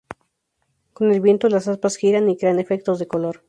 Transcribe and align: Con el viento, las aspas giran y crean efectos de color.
Con 0.93 1.11
el 1.11 1.21
viento, 1.21 1.47
las 1.47 1.67
aspas 1.67 1.95
giran 1.95 2.27
y 2.27 2.35
crean 2.35 2.57
efectos 2.57 2.97
de 2.97 3.07
color. 3.07 3.39